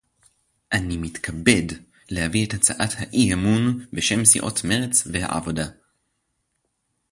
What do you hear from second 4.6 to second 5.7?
מרצ והעבודה